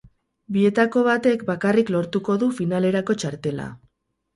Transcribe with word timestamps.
Bietako 0.55 1.03
batek 1.09 1.45
bakarrik 1.51 1.95
lortuko 1.99 2.41
du 2.47 2.51
finalerako 2.63 3.23
txartela. 3.23 3.75